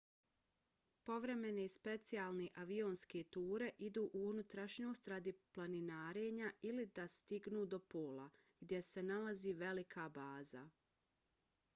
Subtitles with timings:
[1.07, 8.27] povremene specijalne avionske ture idu u unutrašnjost radi planinarenja ili da stignu do pola
[8.65, 10.65] gdje se nalazi velika baza